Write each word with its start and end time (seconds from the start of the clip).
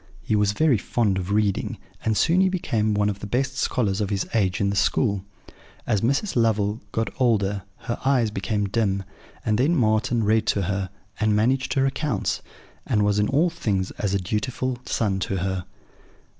He 0.23 0.35
was 0.35 0.53
very 0.53 0.79
fond 0.79 1.19
of 1.19 1.29
reading; 1.31 1.77
and 2.03 2.17
soon 2.17 2.41
he 2.41 2.49
became 2.49 2.95
one 2.95 3.07
of 3.07 3.19
the 3.19 3.27
best 3.27 3.55
scholars 3.55 4.01
of 4.01 4.09
his 4.09 4.27
age 4.33 4.59
in 4.59 4.71
the 4.71 4.75
school. 4.75 5.23
As 5.85 6.01
Mrs. 6.01 6.35
Lovel 6.35 6.81
got 6.91 7.11
older, 7.19 7.61
her 7.85 7.99
eyes 8.03 8.31
became 8.31 8.67
dim; 8.67 9.03
and 9.45 9.59
then 9.59 9.75
Marten 9.75 10.23
read 10.23 10.47
to 10.47 10.63
her, 10.63 10.89
and 11.19 11.35
managed 11.35 11.75
her 11.75 11.85
accounts, 11.85 12.41
and 12.87 13.05
was 13.05 13.19
in 13.19 13.27
all 13.27 13.51
things 13.51 13.91
as 13.99 14.15
a 14.15 14.19
dutiful 14.19 14.79
son 14.87 15.19
to 15.19 15.35
her. 15.37 15.65